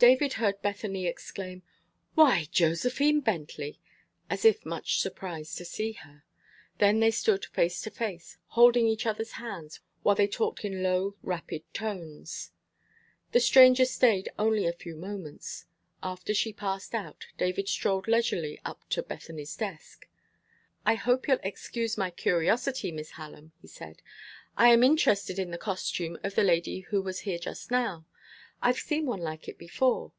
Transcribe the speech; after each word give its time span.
David 0.00 0.34
heard 0.34 0.62
Bethany 0.62 1.08
exclaim, 1.08 1.64
"Why, 2.14 2.46
Josephine 2.52 3.18
Bentley!" 3.20 3.80
as 4.30 4.44
if 4.44 4.64
much 4.64 5.00
surprised 5.00 5.58
to 5.58 5.64
see 5.64 5.90
her. 5.90 6.22
Then 6.78 7.00
they 7.00 7.10
stood 7.10 7.46
face 7.46 7.80
to 7.80 7.90
face, 7.90 8.38
holding 8.46 8.86
each 8.86 9.06
other's 9.06 9.32
hands 9.32 9.80
while 10.04 10.14
they 10.14 10.28
talked 10.28 10.64
in 10.64 10.84
low, 10.84 11.16
rapid 11.20 11.64
tones. 11.74 12.52
The 13.32 13.40
stranger 13.40 13.84
staid 13.84 14.28
only 14.38 14.68
a 14.68 14.72
few 14.72 14.94
moments. 14.94 15.64
After 16.00 16.32
she 16.32 16.52
passed 16.52 16.94
out, 16.94 17.26
David 17.36 17.68
strolled 17.68 18.06
leisurely 18.06 18.60
up 18.64 18.88
to 18.90 19.02
Bethany's 19.02 19.56
desk. 19.56 20.06
"I 20.86 20.94
hope 20.94 21.26
you'll 21.26 21.40
excuse 21.42 21.98
my 21.98 22.12
curiosity, 22.12 22.92
Miss 22.92 23.10
Hallam," 23.10 23.50
he 23.60 23.66
said. 23.66 24.00
"I 24.56 24.68
am 24.68 24.84
interested 24.84 25.40
in 25.40 25.50
the 25.50 25.58
costume 25.58 26.20
of 26.22 26.36
the 26.36 26.44
lady 26.44 26.82
who 26.90 27.02
was 27.02 27.18
here 27.22 27.40
just 27.40 27.72
now. 27.72 28.06
I've 28.60 28.78
seen 28.80 29.06
one 29.06 29.20
like 29.20 29.46
it 29.48 29.56
before. 29.56 30.10